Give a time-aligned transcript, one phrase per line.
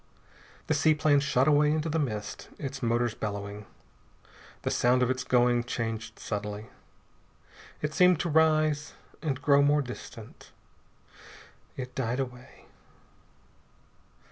[0.65, 3.67] The seaplane shot away into the mist, its motors bellowing.
[4.63, 6.71] The sound of its going changed subtly.
[7.83, 10.49] It seemed to rise, and grow more distant....
[11.77, 12.65] It died away.